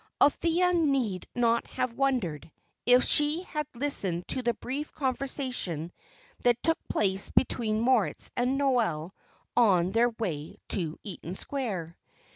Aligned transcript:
Althea 0.19 0.73
need 0.73 1.27
not 1.35 1.67
have 1.67 1.93
wondered 1.93 2.49
if 2.87 3.03
she 3.03 3.43
had 3.43 3.67
listened 3.75 4.27
to 4.29 4.41
the 4.41 4.55
brief 4.55 4.91
conversation 4.93 5.91
that 6.41 6.63
took 6.63 6.79
place 6.89 7.29
between 7.29 7.79
Moritz 7.79 8.31
and 8.35 8.57
Noel 8.57 9.13
on 9.55 9.91
their 9.91 10.09
way 10.09 10.57
to 10.69 10.97
Eaton 11.03 11.35
Square. 11.35 11.99